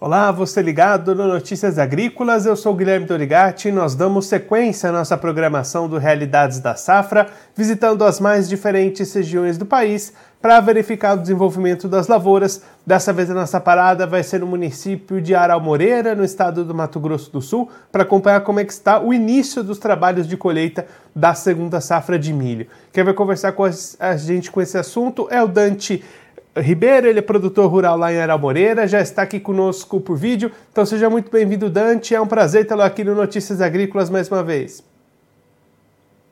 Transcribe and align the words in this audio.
Olá, 0.00 0.30
você 0.30 0.62
ligado 0.62 1.12
no 1.12 1.26
Notícias 1.26 1.76
Agrícolas, 1.76 2.46
eu 2.46 2.54
sou 2.54 2.72
Guilherme 2.72 3.04
Dorigati 3.04 3.66
e 3.66 3.72
nós 3.72 3.96
damos 3.96 4.26
sequência 4.26 4.90
à 4.90 4.92
nossa 4.92 5.16
programação 5.16 5.88
do 5.88 5.98
Realidades 5.98 6.60
da 6.60 6.76
Safra, 6.76 7.26
visitando 7.52 8.04
as 8.04 8.20
mais 8.20 8.48
diferentes 8.48 9.12
regiões 9.12 9.58
do 9.58 9.66
país 9.66 10.12
para 10.40 10.60
verificar 10.60 11.16
o 11.16 11.20
desenvolvimento 11.20 11.88
das 11.88 12.06
lavouras. 12.06 12.62
Dessa 12.86 13.12
vez 13.12 13.28
a 13.28 13.34
nossa 13.34 13.58
parada 13.58 14.06
vai 14.06 14.22
ser 14.22 14.38
no 14.38 14.46
município 14.46 15.20
de 15.20 15.34
Aral 15.34 15.60
Moreira, 15.60 16.14
no 16.14 16.24
estado 16.24 16.64
do 16.64 16.72
Mato 16.72 17.00
Grosso 17.00 17.32
do 17.32 17.42
Sul, 17.42 17.68
para 17.90 18.04
acompanhar 18.04 18.42
como 18.42 18.60
é 18.60 18.64
que 18.64 18.72
está 18.72 19.00
o 19.00 19.12
início 19.12 19.64
dos 19.64 19.78
trabalhos 19.78 20.28
de 20.28 20.36
colheita 20.36 20.86
da 21.12 21.34
segunda 21.34 21.80
safra 21.80 22.16
de 22.16 22.32
milho. 22.32 22.68
Quem 22.92 23.02
vai 23.02 23.14
conversar 23.14 23.50
com 23.50 23.64
a 23.64 24.16
gente 24.16 24.48
com 24.48 24.62
esse 24.62 24.78
assunto 24.78 25.26
é 25.28 25.42
o 25.42 25.48
Dante 25.48 26.04
Ribeiro, 26.56 27.06
ele 27.06 27.20
é 27.20 27.22
produtor 27.22 27.70
rural 27.70 27.96
lá 27.96 28.12
em 28.12 28.18
Aral 28.18 28.38
Moreira, 28.38 28.86
já 28.86 29.00
está 29.00 29.22
aqui 29.22 29.38
conosco 29.38 30.00
por 30.00 30.16
vídeo. 30.16 30.50
Então 30.72 30.84
seja 30.84 31.08
muito 31.08 31.30
bem-vindo, 31.30 31.70
Dante. 31.70 32.14
É 32.14 32.20
um 32.20 32.26
prazer 32.26 32.66
tê-lo 32.66 32.82
aqui 32.82 33.04
no 33.04 33.14
Notícias 33.14 33.60
Agrícolas 33.60 34.10
mais 34.10 34.28
uma 34.28 34.42
vez. 34.42 34.82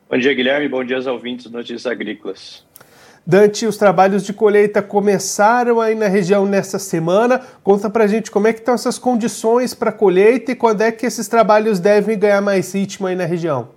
Bom 0.09 0.17
dia, 0.17 0.33
Guilherme. 0.33 0.67
Bom 0.67 0.83
dia 0.83 0.95
aos 0.95 1.05
ouvintes 1.05 1.47
do 1.47 1.57
Notícias 1.57 1.85
Agrícolas. 1.85 2.65
Dante, 3.25 3.65
os 3.65 3.75
trabalhos 3.75 4.23
de 4.23 4.31
colheita 4.31 4.81
começaram 4.81 5.81
aí 5.81 5.93
na 5.95 6.07
região 6.07 6.45
nessa 6.45 6.79
semana. 6.79 7.41
Conta 7.61 7.89
pra 7.89 8.07
gente 8.07 8.31
como 8.31 8.47
é 8.47 8.53
que 8.53 8.59
estão 8.59 8.73
essas 8.73 8.97
condições 8.97 9.73
para 9.73 9.91
colheita 9.91 10.53
e 10.53 10.55
quando 10.55 10.81
é 10.81 10.93
que 10.93 11.05
esses 11.05 11.27
trabalhos 11.27 11.77
devem 11.77 12.17
ganhar 12.17 12.41
mais 12.41 12.73
ritmo 12.73 13.05
aí 13.05 13.15
na 13.17 13.25
região. 13.25 13.76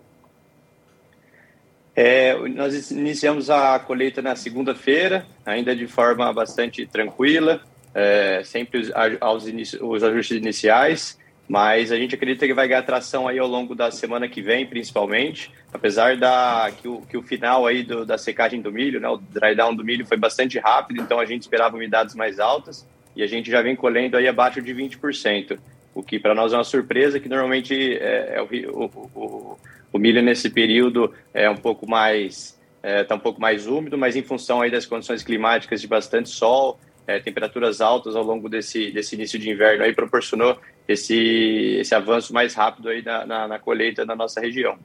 É, 1.94 2.34
nós 2.50 2.90
iniciamos 2.90 3.50
a 3.50 3.78
colheita 3.78 4.22
na 4.22 4.36
segunda-feira, 4.36 5.26
ainda 5.44 5.74
de 5.74 5.86
forma 5.86 6.32
bastante 6.32 6.86
tranquila, 6.86 7.60
é, 7.94 8.42
sempre 8.44 8.92
aos 9.20 9.44
os 9.80 10.04
ajustes 10.04 10.36
iniciais, 10.36 11.18
mas 11.48 11.90
a 11.90 11.96
gente 11.96 12.14
acredita 12.14 12.46
que 12.46 12.54
vai 12.54 12.68
ganhar 12.68 12.84
tração 12.84 13.26
aí 13.26 13.36
ao 13.36 13.48
longo 13.48 13.74
da 13.74 13.90
semana 13.90 14.28
que 14.28 14.40
vem, 14.40 14.64
principalmente, 14.64 15.50
apesar 15.72 16.16
da 16.16 16.70
que 16.80 16.86
o, 16.86 17.00
que 17.00 17.16
o 17.16 17.22
final 17.22 17.66
aí 17.66 17.82
do, 17.82 18.06
da 18.06 18.16
secagem 18.16 18.62
do 18.62 18.70
milho, 18.70 19.00
né, 19.00 19.08
o 19.08 19.16
dry 19.16 19.56
down 19.56 19.74
do 19.74 19.84
milho 19.84 20.06
foi 20.06 20.16
bastante 20.16 20.60
rápido, 20.60 21.00
então 21.00 21.18
a 21.18 21.24
gente 21.24 21.42
esperava 21.42 21.74
umidades 21.74 22.14
mais 22.14 22.38
altas 22.38 22.86
e 23.16 23.22
a 23.22 23.26
gente 23.26 23.50
já 23.50 23.60
vem 23.62 23.74
colhendo 23.74 24.16
aí 24.16 24.28
abaixo 24.28 24.62
de 24.62 24.72
20%, 24.72 25.58
o 25.94 26.02
que 26.02 26.18
para 26.18 26.34
nós 26.34 26.52
é 26.52 26.56
uma 26.56 26.64
surpresa, 26.64 27.18
que 27.18 27.28
normalmente 27.28 27.74
é, 27.74 28.36
é 28.36 28.42
o, 28.42 28.90
o 29.14 29.58
o 29.92 29.98
milho 29.98 30.22
nesse 30.22 30.50
período 30.50 31.12
é 31.34 31.48
um 31.48 31.56
pouco 31.56 31.88
mais 31.88 32.58
está 32.76 32.88
é, 32.88 33.04
tá 33.04 33.14
um 33.14 33.18
pouco 33.18 33.38
mais 33.40 33.66
úmido, 33.66 33.98
mas 33.98 34.16
em 34.16 34.22
função 34.22 34.62
aí 34.62 34.70
das 34.70 34.86
condições 34.86 35.22
climáticas 35.22 35.82
de 35.82 35.86
bastante 35.86 36.30
sol, 36.30 36.80
é, 37.06 37.20
temperaturas 37.20 37.82
altas 37.82 38.16
ao 38.16 38.22
longo 38.22 38.48
desse, 38.48 38.90
desse 38.90 39.14
início 39.14 39.38
de 39.38 39.50
inverno 39.50 39.84
aí 39.84 39.92
proporcionou 39.92 40.56
esse, 40.88 41.76
esse 41.78 41.94
avanço 41.94 42.32
mais 42.32 42.54
rápido 42.54 42.88
aí 42.88 43.02
na, 43.02 43.26
na, 43.26 43.48
na 43.48 43.58
colheita 43.58 44.06
na 44.06 44.16
nossa 44.16 44.40
região. 44.40 44.78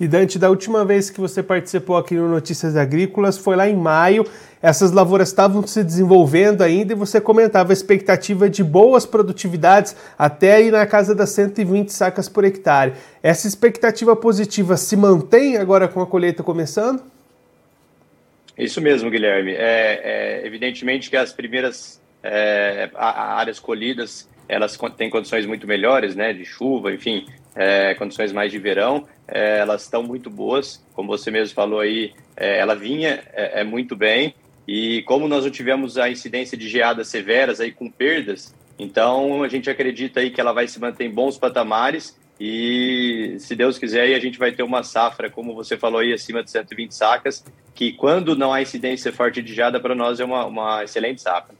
E 0.00 0.08
Dante, 0.08 0.38
da 0.38 0.48
última 0.48 0.84
vez 0.84 1.10
que 1.10 1.20
você 1.20 1.42
participou 1.42 1.96
aqui 1.96 2.14
no 2.14 2.28
Notícias 2.28 2.76
Agrícolas 2.76 3.38
foi 3.38 3.54
lá 3.54 3.68
em 3.68 3.76
maio. 3.76 4.26
Essas 4.60 4.90
lavouras 4.90 5.28
estavam 5.28 5.66
se 5.66 5.84
desenvolvendo 5.84 6.62
ainda 6.62 6.92
e 6.92 6.96
você 6.96 7.20
comentava 7.20 7.72
a 7.72 7.74
expectativa 7.74 8.48
de 8.48 8.64
boas 8.64 9.04
produtividades 9.04 9.94
até 10.18 10.54
aí 10.54 10.70
na 10.70 10.86
casa 10.86 11.14
das 11.14 11.30
120 11.30 11.92
sacas 11.92 12.28
por 12.28 12.44
hectare. 12.44 12.94
Essa 13.22 13.46
expectativa 13.46 14.16
positiva 14.16 14.76
se 14.76 14.96
mantém 14.96 15.56
agora 15.56 15.86
com 15.88 16.00
a 16.00 16.06
colheita 16.06 16.42
começando? 16.42 17.02
Isso 18.56 18.80
mesmo, 18.80 19.10
Guilherme. 19.10 19.52
É, 19.52 20.40
é 20.42 20.46
evidentemente 20.46 21.10
que 21.10 21.16
as 21.16 21.32
primeiras 21.32 22.00
é, 22.22 22.90
áreas 22.94 23.58
colhidas 23.58 24.28
elas 24.48 24.78
têm 24.96 25.08
condições 25.08 25.46
muito 25.46 25.66
melhores, 25.66 26.14
né, 26.14 26.32
de 26.32 26.44
chuva, 26.44 26.92
enfim, 26.92 27.26
é, 27.54 27.94
condições 27.94 28.32
mais 28.32 28.50
de 28.50 28.58
verão, 28.58 29.06
é, 29.28 29.58
elas 29.58 29.82
estão 29.82 30.02
muito 30.02 30.30
boas, 30.30 30.84
como 30.94 31.08
você 31.08 31.30
mesmo 31.30 31.54
falou 31.54 31.80
aí, 31.80 32.12
é, 32.36 32.58
ela 32.58 32.74
vinha 32.74 33.22
é, 33.32 33.60
é, 33.60 33.64
muito 33.64 33.94
bem, 33.94 34.34
e 34.66 35.02
como 35.02 35.28
nós 35.28 35.44
não 35.44 35.50
tivemos 35.50 35.98
a 35.98 36.08
incidência 36.10 36.56
de 36.56 36.68
geadas 36.68 37.08
severas 37.08 37.60
aí 37.60 37.72
com 37.72 37.90
perdas, 37.90 38.54
então 38.78 39.42
a 39.42 39.48
gente 39.48 39.68
acredita 39.68 40.20
aí 40.20 40.30
que 40.30 40.40
ela 40.40 40.52
vai 40.52 40.66
se 40.66 40.80
manter 40.80 41.04
em 41.04 41.10
bons 41.10 41.36
patamares, 41.38 42.18
e 42.40 43.36
se 43.38 43.54
Deus 43.54 43.78
quiser 43.78 44.02
aí 44.02 44.14
a 44.14 44.18
gente 44.18 44.38
vai 44.38 44.50
ter 44.50 44.62
uma 44.62 44.82
safra, 44.82 45.30
como 45.30 45.54
você 45.54 45.76
falou 45.76 46.00
aí, 46.00 46.12
acima 46.12 46.42
de 46.42 46.50
120 46.50 46.92
sacas, 46.92 47.44
que 47.74 47.92
quando 47.92 48.36
não 48.36 48.52
há 48.52 48.60
incidência 48.60 49.12
forte 49.12 49.40
de 49.40 49.54
geada, 49.54 49.78
para 49.78 49.94
nós 49.94 50.18
é 50.18 50.24
uma, 50.24 50.44
uma 50.46 50.82
excelente 50.82 51.22
safra. 51.22 51.54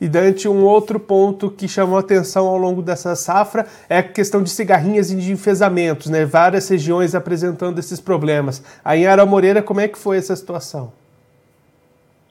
E 0.00 0.08
Dante, 0.08 0.48
um 0.48 0.64
outro 0.64 1.00
ponto 1.00 1.50
que 1.50 1.66
chamou 1.66 1.98
atenção 1.98 2.46
ao 2.46 2.56
longo 2.56 2.80
dessa 2.80 3.16
safra 3.16 3.66
é 3.88 3.98
a 3.98 4.02
questão 4.02 4.42
de 4.42 4.50
cigarrinhas 4.50 5.10
e 5.10 5.16
de 5.16 5.32
enfesamentos, 5.32 6.08
né? 6.08 6.24
Várias 6.24 6.68
regiões 6.68 7.14
apresentando 7.14 7.78
esses 7.78 8.00
problemas. 8.00 8.62
Aí 8.84 9.02
em 9.02 9.06
Ara 9.06 9.26
Moreira, 9.26 9.60
como 9.60 9.80
é 9.80 9.88
que 9.88 9.98
foi 9.98 10.18
essa 10.18 10.36
situação? 10.36 10.92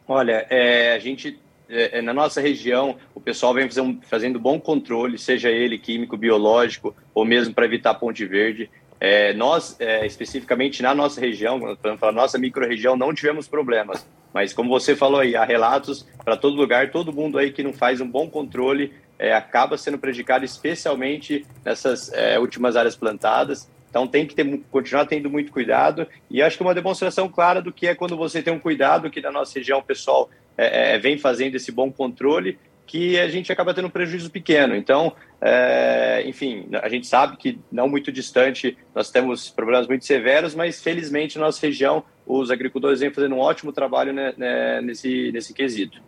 Olha, 0.08 0.46
é, 0.50 0.94
a 0.94 1.00
gente 1.00 1.38
é, 1.70 2.00
é 2.00 2.02
na 2.02 2.14
nossa 2.14 2.40
região, 2.40 2.96
o 3.14 3.20
pessoal 3.20 3.54
vem 3.54 3.70
fazendo, 4.04 4.40
bom 4.40 4.60
controle, 4.60 5.18
seja 5.18 5.50
ele 5.50 5.78
químico, 5.78 6.16
biológico 6.16 6.96
ou 7.14 7.26
mesmo 7.26 7.54
para 7.54 7.66
evitar 7.66 7.94
ponte 7.96 8.26
verde. 8.26 8.70
É, 9.00 9.34
nós, 9.34 9.76
é, 9.80 10.06
especificamente 10.06 10.82
na 10.82 10.96
nossa 10.96 11.20
região, 11.20 11.60
quando 11.82 12.00
falar 12.00 12.14
nossa 12.14 12.38
micro-região, 12.38 12.96
não 12.96 13.14
tivemos 13.14 13.48
problemas. 13.48 14.08
Mas 14.38 14.54
como 14.54 14.70
você 14.70 14.96
falou 14.96 15.20
aí, 15.20 15.36
há 15.36 15.44
relatos 15.44 16.08
para 16.24 16.38
todo 16.38 16.56
lugar, 16.56 16.92
todo 16.92 17.12
mundo 17.12 17.40
aí 17.40 17.52
que 17.52 17.64
não 17.64 17.74
faz 17.74 18.00
um 18.00 18.08
bom 18.08 18.30
controle 18.30 18.94
é, 19.18 19.34
acaba 19.34 19.80
sendo 19.80 19.98
prejudicado, 19.98 20.46
especialmente 20.46 21.44
nessas 21.66 22.14
é, 22.14 22.38
últimas 22.38 22.76
áreas 22.76 22.96
plantadas. 22.96 23.68
Então 23.90 24.06
tem 24.06 24.28
que 24.28 24.36
ter, 24.36 24.62
continuar 24.70 25.08
tendo 25.08 25.28
muito 25.28 25.52
cuidado. 25.52 26.06
E 26.30 26.40
acho 26.40 26.56
que 26.56 26.62
uma 26.62 26.76
demonstração 26.76 27.28
clara 27.28 27.64
do 27.64 27.74
que 27.74 27.88
é 27.88 27.96
quando 27.96 28.16
você 28.16 28.44
tem 28.44 28.54
um 28.54 28.60
cuidado, 28.60 29.10
que 29.10 29.20
na 29.20 29.32
nossa 29.32 29.58
região 29.58 29.80
o 29.80 29.84
pessoal 29.84 30.30
é, 30.56 30.94
é, 30.94 31.00
vem 31.00 31.18
fazendo 31.18 31.56
esse 31.56 31.72
bom 31.72 31.92
controle 31.92 32.60
que 32.86 33.20
a 33.20 33.28
gente 33.30 33.52
acaba 33.52 33.74
tendo 33.74 33.88
um 33.88 33.90
prejuízo 33.90 34.30
pequeno. 34.30 34.76
Então, 34.76 35.14
é, 35.42 36.22
enfim, 36.28 36.70
a 36.80 36.88
gente 36.88 37.08
sabe 37.08 37.38
que 37.38 37.60
não 37.72 37.90
muito 37.90 38.12
distante 38.12 38.78
nós 38.94 39.10
temos 39.10 39.50
problemas 39.50 39.88
muito 39.88 40.06
severos, 40.06 40.54
mas 40.54 40.80
felizmente 40.80 41.40
nossa 41.40 41.66
região 41.66 42.06
os 42.28 42.52
agricultores 42.52 43.00
vêm 43.00 43.12
fazendo 43.12 43.36
um 43.36 43.40
ótimo 43.40 43.72
trabalho 43.72 44.12
né, 44.12 44.34
né, 44.38 44.82
nesse, 44.82 45.32
nesse 45.32 45.54
quesito. 45.54 46.02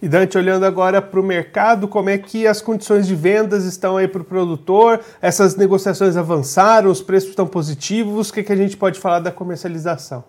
E 0.00 0.08
Dante, 0.08 0.36
olhando 0.36 0.64
agora 0.64 1.00
para 1.00 1.18
o 1.18 1.22
mercado, 1.22 1.88
como 1.88 2.10
é 2.10 2.18
que 2.18 2.46
as 2.46 2.60
condições 2.60 3.06
de 3.06 3.14
vendas 3.14 3.64
estão 3.64 3.96
aí 3.96 4.06
para 4.06 4.20
o 4.20 4.24
produtor? 4.24 5.00
Essas 5.22 5.56
negociações 5.56 6.16
avançaram, 6.16 6.90
os 6.90 7.02
preços 7.02 7.30
estão 7.30 7.46
positivos? 7.46 8.28
O 8.28 8.32
que, 8.32 8.42
que 8.42 8.52
a 8.52 8.56
gente 8.56 8.76
pode 8.76 9.00
falar 9.00 9.20
da 9.20 9.32
comercialização? 9.32 10.22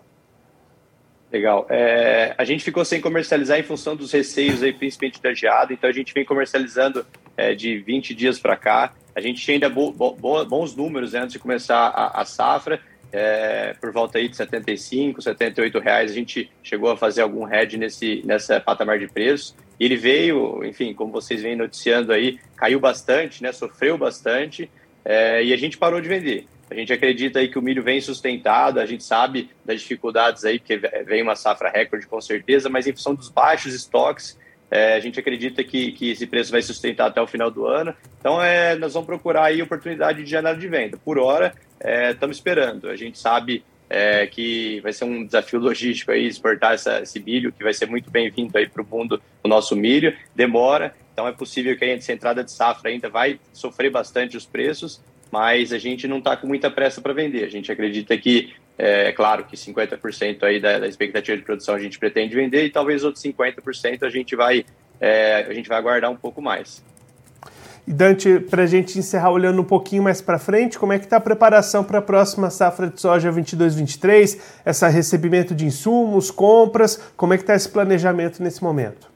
Legal. 1.30 1.66
É, 1.68 2.34
a 2.38 2.44
gente 2.44 2.64
ficou 2.64 2.82
sem 2.84 3.00
comercializar 3.00 3.58
em 3.58 3.62
função 3.62 3.94
dos 3.94 4.10
receios, 4.10 4.62
aí, 4.62 4.72
principalmente 4.72 5.20
da 5.20 5.34
geada, 5.34 5.74
então 5.74 5.88
a 5.88 5.92
gente 5.92 6.14
vem 6.14 6.24
comercializando 6.24 7.04
é, 7.36 7.54
de 7.54 7.76
20 7.78 8.14
dias 8.14 8.38
para 8.38 8.56
cá. 8.56 8.94
A 9.14 9.20
gente 9.20 9.42
tinha 9.42 9.56
ainda 9.56 9.68
bo, 9.68 9.92
bo, 9.92 10.44
bons 10.46 10.74
números 10.74 11.12
né, 11.12 11.20
antes 11.20 11.34
de 11.34 11.38
começar 11.38 11.88
a, 11.88 12.22
a 12.22 12.24
safra, 12.24 12.80
é, 13.12 13.74
por 13.80 13.92
volta 13.92 14.18
aí 14.18 14.28
de 14.28 14.36
75, 14.36 15.22
78 15.22 15.78
reais. 15.78 16.10
A 16.10 16.14
gente 16.14 16.50
chegou 16.62 16.90
a 16.90 16.96
fazer 16.96 17.22
algum 17.22 17.52
hedge 17.52 17.76
nesse, 17.76 18.22
nessa 18.24 18.60
patamar 18.60 18.98
de 18.98 19.08
preço. 19.08 19.56
E 19.78 19.84
ele 19.84 19.96
veio, 19.96 20.64
enfim, 20.64 20.92
como 20.92 21.12
vocês 21.12 21.42
vêm 21.42 21.56
noticiando 21.56 22.12
aí, 22.12 22.38
caiu 22.56 22.80
bastante, 22.80 23.42
né, 23.42 23.52
sofreu 23.52 23.96
bastante, 23.96 24.70
é, 25.04 25.44
e 25.44 25.52
a 25.52 25.56
gente 25.56 25.78
parou 25.78 26.00
de 26.00 26.08
vender. 26.08 26.46
A 26.70 26.74
gente 26.74 26.92
acredita 26.92 27.38
aí 27.38 27.48
que 27.48 27.58
o 27.58 27.62
milho 27.62 27.82
vem 27.82 28.00
sustentado, 28.00 28.78
a 28.78 28.84
gente 28.84 29.02
sabe 29.02 29.50
das 29.64 29.80
dificuldades 29.80 30.44
aí, 30.44 30.58
porque 30.58 30.76
vem 31.06 31.22
uma 31.22 31.34
safra 31.34 31.70
recorde 31.70 32.06
com 32.06 32.20
certeza, 32.20 32.68
mas 32.68 32.86
em 32.86 32.92
função 32.92 33.14
dos 33.14 33.30
baixos 33.30 33.72
estoques, 33.72 34.38
é, 34.70 34.94
a 34.94 35.00
gente 35.00 35.18
acredita 35.18 35.64
que, 35.64 35.92
que 35.92 36.10
esse 36.10 36.26
preço 36.26 36.52
vai 36.52 36.62
sustentar 36.62 37.06
até 37.06 37.20
o 37.20 37.26
final 37.26 37.50
do 37.50 37.66
ano. 37.66 37.94
Então, 38.20 38.42
é, 38.42 38.76
nós 38.76 38.92
vamos 38.92 39.06
procurar 39.06 39.44
aí 39.44 39.62
oportunidade 39.62 40.22
de 40.22 40.30
janela 40.30 40.56
de 40.56 40.68
venda. 40.68 40.98
Por 41.02 41.18
hora, 41.18 41.54
é, 41.80 42.10
estamos 42.10 42.36
esperando. 42.36 42.88
A 42.88 42.96
gente 42.96 43.18
sabe 43.18 43.64
é, 43.88 44.26
que 44.26 44.80
vai 44.80 44.92
ser 44.92 45.04
um 45.04 45.24
desafio 45.24 45.58
logístico 45.58 46.12
aí 46.12 46.26
exportar 46.26 46.74
essa, 46.74 47.00
esse 47.00 47.18
milho, 47.20 47.52
que 47.52 47.64
vai 47.64 47.72
ser 47.72 47.86
muito 47.86 48.10
bem-vindo 48.10 48.56
aí 48.56 48.68
para 48.68 48.82
o 48.82 48.86
mundo, 48.86 49.20
o 49.42 49.48
nosso 49.48 49.74
milho. 49.74 50.14
Demora, 50.34 50.94
então 51.12 51.26
é 51.26 51.32
possível 51.32 51.76
que 51.76 51.84
a 51.84 51.94
entrada 51.94 52.44
de 52.44 52.52
safra 52.52 52.90
ainda 52.90 53.08
vai 53.08 53.40
sofrer 53.52 53.90
bastante 53.90 54.36
os 54.36 54.46
preços, 54.46 55.02
mas 55.32 55.72
a 55.72 55.78
gente 55.78 56.06
não 56.06 56.18
está 56.18 56.36
com 56.36 56.46
muita 56.46 56.70
pressa 56.70 57.00
para 57.00 57.12
vender. 57.12 57.44
A 57.44 57.50
gente 57.50 57.72
acredita 57.72 58.16
que, 58.16 58.54
é 58.78 59.12
claro, 59.12 59.44
que 59.44 59.56
50% 59.56 60.44
aí 60.44 60.60
da, 60.60 60.78
da, 60.78 60.86
expectativa 60.86 61.36
de 61.36 61.42
produção 61.42 61.74
a 61.74 61.80
gente 61.80 61.98
pretende 61.98 62.34
vender 62.34 62.64
e 62.64 62.70
talvez 62.70 63.02
outros 63.02 63.22
50% 63.24 64.04
a 64.04 64.08
gente 64.08 64.36
vai 64.36 64.64
é, 65.00 65.46
a 65.48 65.52
gente 65.52 65.68
vai 65.68 65.78
aguardar 65.78 66.10
um 66.10 66.16
pouco 66.16 66.40
mais. 66.40 66.82
E 67.86 67.92
Dante, 67.92 68.38
para 68.38 68.64
a 68.64 68.66
gente 68.66 68.98
encerrar 68.98 69.30
olhando 69.30 69.62
um 69.62 69.64
pouquinho 69.64 70.02
mais 70.02 70.20
para 70.20 70.38
frente, 70.38 70.78
como 70.78 70.92
é 70.92 70.98
que 70.98 71.06
está 71.06 71.16
a 71.16 71.20
preparação 71.20 71.82
para 71.82 72.00
a 72.00 72.02
próxima 72.02 72.50
safra 72.50 72.88
de 72.88 73.00
soja 73.00 73.32
22-23? 73.32 74.38
Esse 74.66 74.88
recebimento 74.88 75.54
de 75.54 75.64
insumos, 75.64 76.30
compras, 76.30 77.00
como 77.16 77.32
é 77.32 77.38
que 77.38 77.44
está 77.44 77.54
esse 77.54 77.68
planejamento 77.68 78.42
nesse 78.42 78.62
momento? 78.62 79.10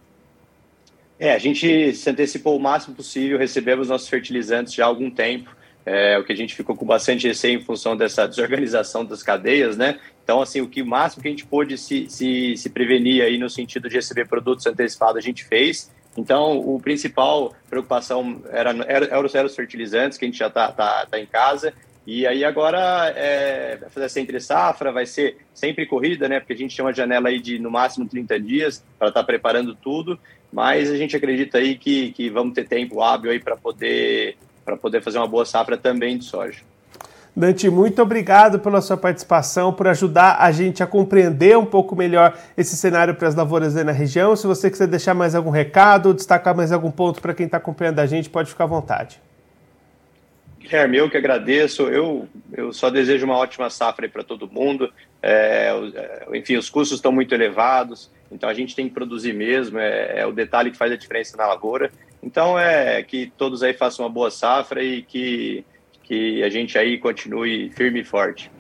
É, 1.19 1.35
a 1.35 1.39
gente 1.39 1.95
se 1.95 2.09
antecipou 2.09 2.57
o 2.57 2.61
máximo 2.61 2.97
possível, 2.97 3.39
recebemos 3.39 3.91
nossos 3.91 4.09
fertilizantes 4.09 4.73
já 4.73 4.85
há 4.85 4.89
algum 4.89 5.11
tempo, 5.11 5.55
é, 5.85 6.19
o 6.19 6.25
que 6.25 6.33
a 6.33 6.37
gente 6.37 6.55
ficou 6.55 6.77
com 6.77 6.87
bastante 6.87 7.27
receio 7.27 7.59
em 7.59 7.63
função 7.63 7.97
dessa 7.97 8.27
desorganização 8.27 9.05
das 9.05 9.23
cadeias, 9.23 9.77
né? 9.77 9.99
Então, 10.23 10.41
assim, 10.41 10.61
o 10.61 10.69
que 10.69 10.83
o 10.83 10.87
máximo 10.87 11.23
que 11.23 11.29
a 11.29 11.31
gente 11.31 11.47
pôde 11.47 11.77
se, 11.77 12.09
se, 12.09 12.57
se 12.57 12.71
prevenir 12.71 13.23
aí 13.23 13.39
no 13.39 13.51
sentido 13.51 13.89
de 13.89 13.97
receber 13.97 14.29
produtos 14.29 14.67
antecipados, 14.67 15.17
a 15.17 15.21
gente 15.21 15.45
fez. 15.45 15.91
Então, 16.17 16.59
o 16.59 16.81
principal 16.81 17.55
preocupação 17.69 18.43
era, 18.51 18.71
era, 18.87 19.07
era 19.07 19.47
os 19.47 19.57
fertilizantes, 19.57 20.19
que 20.19 20.25
a 20.25 20.29
gente 20.29 20.39
já 20.39 20.47
está 20.47 20.71
tá, 20.71 21.07
tá 21.07 21.19
em 21.19 21.27
casa. 21.27 21.73
E 22.07 22.27
aí 22.27 22.45
agora 22.45 23.13
é, 23.17 23.77
vai 23.77 23.89
fazer 23.89 24.07
essa 24.07 24.21
entre 24.21 24.41
safra, 24.41 24.91
vai 24.91 25.07
ser 25.07 25.39
sempre 25.55 25.87
corrida, 25.87 26.29
né? 26.29 26.41
Porque 26.41 26.53
a 26.53 26.57
gente 26.57 26.77
tem 26.77 26.85
uma 26.85 26.93
janela 26.93 27.29
aí 27.29 27.41
de 27.41 27.59
no 27.59 27.71
máximo 27.71 28.09
30 28.09 28.41
dias 28.41 28.85
para 28.99 29.09
estar 29.09 29.21
tá 29.21 29.27
preparando 29.27 29.75
tudo, 29.75 30.19
mas 30.53 30.91
a 30.91 30.97
gente 30.97 31.17
acredita 31.17 31.59
aí 31.59 31.77
que, 31.77 32.11
que 32.13 32.29
vamos 32.29 32.55
ter 32.55 32.67
tempo 32.67 33.01
hábil 33.01 33.31
aí 33.31 33.39
para 33.39 33.57
poder, 33.57 34.37
poder 34.81 35.03
fazer 35.03 35.19
uma 35.19 35.27
boa 35.27 35.45
safra 35.45 35.77
também 35.77 36.19
de 36.19 36.25
soja. 36.25 36.61
Dante, 37.35 37.71
muito 37.71 38.03
obrigado 38.03 38.61
pela 38.61 38.83
sua 38.83 38.97
participação, 38.97 39.73
por 39.73 39.89
ajudar 39.89 40.37
a 40.39 40.53
gente 40.53 40.83
a 40.83 40.87
compreender 40.87 41.57
um 41.57 41.65
pouco 41.65 41.97
melhor 41.97 42.37
esse 42.59 42.77
cenário 42.77 43.15
para 43.15 43.27
as 43.27 43.35
lavouras 43.35 43.75
aí 43.75 43.85
na 43.85 43.93
região. 43.93 44.37
Se 44.37 44.47
você 44.47 44.71
quiser 44.71 44.87
deixar 44.87 45.15
mais 45.15 45.35
algum 45.35 45.49
recado, 45.49 46.13
destacar 46.13 46.55
mais 46.55 46.73
algum 46.73 46.91
ponto 46.91 47.23
para 47.23 47.33
quem 47.33 47.47
está 47.47 47.57
acompanhando 47.57 48.01
a 48.01 48.07
gente, 48.07 48.29
pode 48.29 48.51
ficar 48.51 48.65
à 48.65 48.67
vontade. 48.67 49.19
Guilherme, 50.61 50.99
eu 50.99 51.11
que 51.11 51.17
agradeço. 51.17 51.85
Eu, 51.85 52.29
eu 52.53 52.71
só 52.73 52.91
desejo 52.91 53.25
uma 53.25 53.37
ótima 53.37 53.71
safra 53.71 54.07
para 54.09 54.23
todo 54.23 54.47
mundo. 54.47 54.93
É, 55.23 55.73
é, 55.95 56.39
enfim, 56.39 56.57
os 56.57 56.69
custos 56.69 56.99
estão 56.99 57.11
muito 57.11 57.35
elevados, 57.35 58.11
então 58.31 58.49
a 58.49 58.55
gente 58.55 58.77
tem 58.77 58.89
que 58.89 58.95
produzir 58.95 59.33
mesmo. 59.33 59.79
É, 59.79 60.21
é, 60.21 60.27
o 60.27 60.33
detalhe 60.33 60.71
que 60.71 60.77
faz 60.77 60.93
a 60.93 60.97
diferença 60.97 61.37
na 61.37 61.47
lavoura. 61.47 61.91
Então 62.23 62.59
é 62.59 63.03
que 63.03 63.33
todos 63.37 63.63
aí 63.63 63.75
façam 63.75 64.05
uma 64.05 64.11
boa 64.11 64.31
safra 64.31 64.83
e 64.83 65.03
que 65.03 65.65
que 66.03 66.43
a 66.43 66.51
gente 66.51 66.77
aí 66.77 66.99
continue 66.99 67.71
firme 67.71 68.01
e 68.01 68.05
forte. 68.05 68.51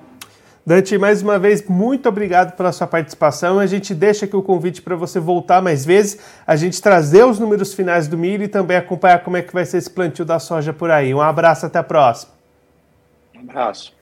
Dante, 0.64 0.97
mais 0.97 1.23
uma 1.23 1.41
vez, 1.41 1.67
muito 1.67 2.09
obrigado 2.09 2.56
pela 2.56 2.70
sua 2.70 2.87
participação. 2.87 3.59
A 3.59 3.67
gente 3.67 3.93
deixa 3.93 4.26
aqui 4.26 4.37
o 4.37 4.43
convite 4.43 4.81
para 4.81 4.94
você 4.94 5.19
voltar 5.19 5.61
mais 5.61 5.85
vezes, 5.85 6.19
a 6.47 6.55
gente 6.55 6.81
trazer 6.81 7.25
os 7.25 7.41
números 7.41 7.75
finais 7.75 8.06
do 8.06 8.17
milho 8.17 8.44
e 8.44 8.49
também 8.49 8.76
acompanhar 8.76 9.25
como 9.25 9.37
é 9.37 9.43
que 9.43 9.53
vai 9.53 9.65
ser 9.65 9.79
esse 9.79 9.91
plantio 9.91 10.25
da 10.25 10.38
soja 10.38 10.73
por 10.73 10.91
aí. 10.91 11.12
Um 11.12 11.20
abraço, 11.20 11.67
até 11.67 11.81
a 11.81 11.82
próxima. 11.82 12.32
Um 13.35 13.41
abraço. 13.41 13.93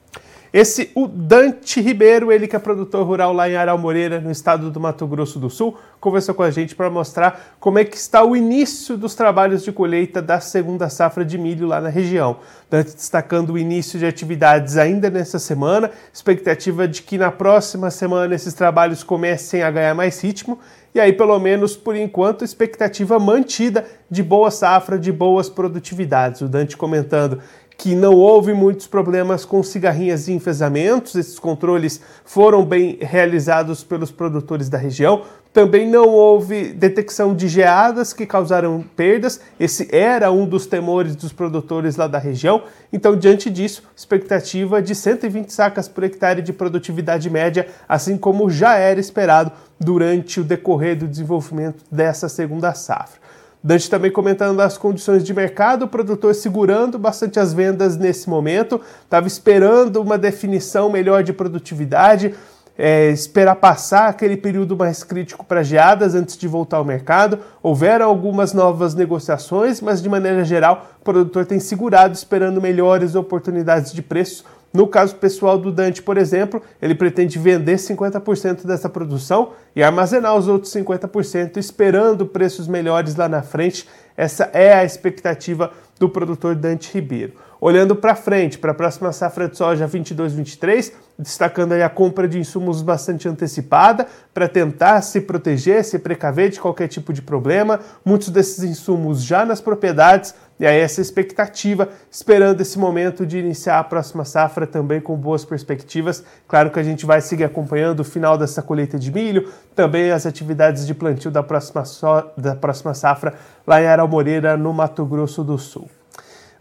Esse, 0.52 0.90
o 0.96 1.06
Dante 1.06 1.80
Ribeiro, 1.80 2.32
ele 2.32 2.48
que 2.48 2.56
é 2.56 2.58
produtor 2.58 3.06
rural 3.06 3.32
lá 3.32 3.48
em 3.48 3.54
Aral 3.54 3.78
Moreira, 3.78 4.20
no 4.20 4.32
estado 4.32 4.68
do 4.68 4.80
Mato 4.80 5.06
Grosso 5.06 5.38
do 5.38 5.48
Sul, 5.48 5.78
conversou 6.00 6.34
com 6.34 6.42
a 6.42 6.50
gente 6.50 6.74
para 6.74 6.90
mostrar 6.90 7.54
como 7.60 7.78
é 7.78 7.84
que 7.84 7.96
está 7.96 8.24
o 8.24 8.34
início 8.34 8.96
dos 8.96 9.14
trabalhos 9.14 9.62
de 9.62 9.70
colheita 9.70 10.20
da 10.20 10.40
segunda 10.40 10.88
safra 10.88 11.24
de 11.24 11.38
milho 11.38 11.68
lá 11.68 11.80
na 11.80 11.88
região. 11.88 12.38
Dante 12.68 12.94
destacando 12.94 13.52
o 13.52 13.58
início 13.58 13.96
de 13.96 14.06
atividades 14.06 14.76
ainda 14.76 15.08
nessa 15.08 15.38
semana, 15.38 15.90
expectativa 16.12 16.88
de 16.88 17.02
que 17.02 17.16
na 17.16 17.30
próxima 17.30 17.88
semana 17.88 18.34
esses 18.34 18.52
trabalhos 18.52 19.04
comecem 19.04 19.62
a 19.62 19.70
ganhar 19.70 19.94
mais 19.94 20.20
ritmo 20.20 20.58
e 20.92 20.98
aí, 20.98 21.12
pelo 21.12 21.38
menos 21.38 21.76
por 21.76 21.94
enquanto, 21.94 22.44
expectativa 22.44 23.16
mantida 23.18 23.86
de 24.10 24.24
boa 24.24 24.50
safra, 24.50 24.98
de 24.98 25.12
boas 25.12 25.48
produtividades. 25.48 26.40
O 26.40 26.48
Dante 26.48 26.76
comentando 26.76 27.40
que 27.80 27.94
não 27.94 28.14
houve 28.14 28.52
muitos 28.52 28.86
problemas 28.86 29.46
com 29.46 29.62
cigarrinhas 29.62 30.28
e 30.28 30.32
enfesamentos, 30.32 31.14
esses 31.14 31.38
controles 31.38 31.98
foram 32.26 32.62
bem 32.62 32.98
realizados 33.00 33.82
pelos 33.82 34.10
produtores 34.10 34.68
da 34.68 34.76
região. 34.76 35.22
Também 35.50 35.88
não 35.88 36.06
houve 36.10 36.74
detecção 36.74 37.34
de 37.34 37.48
geadas 37.48 38.12
que 38.12 38.26
causaram 38.26 38.84
perdas, 38.94 39.40
esse 39.58 39.88
era 39.90 40.30
um 40.30 40.44
dos 40.44 40.66
temores 40.66 41.16
dos 41.16 41.32
produtores 41.32 41.96
lá 41.96 42.06
da 42.06 42.18
região. 42.18 42.64
Então, 42.92 43.16
diante 43.16 43.48
disso, 43.48 43.82
expectativa 43.96 44.82
de 44.82 44.94
120 44.94 45.50
sacas 45.50 45.88
por 45.88 46.04
hectare 46.04 46.42
de 46.42 46.52
produtividade 46.52 47.30
média, 47.30 47.66
assim 47.88 48.18
como 48.18 48.50
já 48.50 48.76
era 48.76 49.00
esperado 49.00 49.52
durante 49.80 50.38
o 50.38 50.44
decorrer 50.44 50.98
do 50.98 51.08
desenvolvimento 51.08 51.82
dessa 51.90 52.28
segunda 52.28 52.74
safra. 52.74 53.19
Dante 53.62 53.90
também 53.90 54.10
comentando 54.10 54.58
as 54.60 54.78
condições 54.78 55.22
de 55.22 55.34
mercado, 55.34 55.84
o 55.84 55.88
produtor 55.88 56.34
segurando 56.34 56.98
bastante 56.98 57.38
as 57.38 57.52
vendas 57.52 57.96
nesse 57.96 58.28
momento, 58.28 58.80
estava 59.04 59.26
esperando 59.26 60.00
uma 60.00 60.16
definição 60.16 60.90
melhor 60.90 61.22
de 61.22 61.32
produtividade, 61.34 62.34
é, 62.78 63.10
esperar 63.10 63.56
passar 63.56 64.08
aquele 64.08 64.38
período 64.38 64.74
mais 64.74 65.04
crítico 65.04 65.44
para 65.44 65.62
geadas 65.62 66.14
antes 66.14 66.38
de 66.38 66.48
voltar 66.48 66.78
ao 66.78 66.84
mercado. 66.86 67.38
Houveram 67.62 68.06
algumas 68.06 68.54
novas 68.54 68.94
negociações, 68.94 69.82
mas 69.82 70.00
de 70.00 70.08
maneira 70.08 70.42
geral, 70.42 70.86
o 70.98 71.04
produtor 71.04 71.44
tem 71.44 71.60
segurado 71.60 72.14
esperando 72.14 72.62
melhores 72.62 73.14
oportunidades 73.14 73.92
de 73.92 74.00
preço 74.00 74.44
no 74.72 74.86
caso 74.86 75.16
pessoal 75.16 75.58
do 75.58 75.72
Dante, 75.72 76.00
por 76.00 76.16
exemplo, 76.16 76.62
ele 76.80 76.94
pretende 76.94 77.38
vender 77.38 77.76
50% 77.76 78.64
dessa 78.64 78.88
produção 78.88 79.50
e 79.74 79.82
armazenar 79.82 80.36
os 80.36 80.46
outros 80.46 80.72
50%, 80.72 81.56
esperando 81.56 82.24
preços 82.24 82.68
melhores 82.68 83.16
lá 83.16 83.28
na 83.28 83.42
frente. 83.42 83.88
Essa 84.16 84.44
é 84.52 84.72
a 84.72 84.84
expectativa 84.84 85.72
do 85.98 86.08
produtor 86.08 86.54
Dante 86.54 86.92
Ribeiro. 86.94 87.34
Olhando 87.60 87.94
para 87.94 88.14
frente, 88.14 88.58
para 88.58 88.70
a 88.70 88.74
próxima 88.74 89.12
safra 89.12 89.46
de 89.46 89.56
soja 89.56 89.86
22-23, 89.86 90.92
destacando 91.18 91.72
aí 91.72 91.82
a 91.82 91.90
compra 91.90 92.26
de 92.26 92.38
insumos 92.38 92.80
bastante 92.80 93.28
antecipada 93.28 94.06
para 94.32 94.48
tentar 94.48 95.02
se 95.02 95.20
proteger, 95.20 95.84
se 95.84 95.98
precaver 95.98 96.48
de 96.48 96.58
qualquer 96.58 96.88
tipo 96.88 97.12
de 97.12 97.20
problema. 97.20 97.80
Muitos 98.02 98.30
desses 98.30 98.64
insumos 98.64 99.22
já 99.22 99.44
nas 99.44 99.60
propriedades, 99.60 100.34
e 100.60 100.66
aí 100.66 100.78
essa 100.78 101.00
expectativa, 101.00 101.88
esperando 102.10 102.60
esse 102.60 102.78
momento 102.78 103.24
de 103.24 103.38
iniciar 103.38 103.78
a 103.78 103.84
próxima 103.84 104.26
safra 104.26 104.66
também 104.66 105.00
com 105.00 105.16
boas 105.16 105.42
perspectivas. 105.42 106.22
Claro 106.46 106.70
que 106.70 106.78
a 106.78 106.82
gente 106.82 107.06
vai 107.06 107.22
seguir 107.22 107.44
acompanhando 107.44 108.00
o 108.00 108.04
final 108.04 108.36
dessa 108.36 108.60
colheita 108.60 108.98
de 108.98 109.10
milho, 109.10 109.50
também 109.74 110.10
as 110.10 110.26
atividades 110.26 110.86
de 110.86 110.92
plantio 110.92 111.30
da 111.30 111.42
próxima, 111.42 111.86
so 111.86 112.06
da 112.36 112.54
próxima 112.54 112.92
safra 112.92 113.32
lá 113.66 113.80
em 113.80 113.86
Aral 113.86 114.06
Moreira, 114.06 114.54
no 114.54 114.74
Mato 114.74 115.06
Grosso 115.06 115.42
do 115.42 115.56
Sul. 115.56 115.88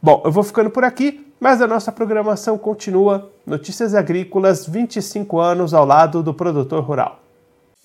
Bom, 0.01 0.21
eu 0.23 0.31
vou 0.31 0.43
ficando 0.43 0.69
por 0.69 0.85
aqui, 0.85 1.33
mas 1.37 1.61
a 1.61 1.67
nossa 1.67 1.91
programação 1.91 2.57
continua. 2.57 3.29
Notícias 3.45 3.93
Agrícolas, 3.93 4.65
25 4.65 5.39
anos 5.39 5.73
ao 5.73 5.85
lado 5.85 6.23
do 6.23 6.33
produtor 6.33 6.81
rural. 6.85 7.28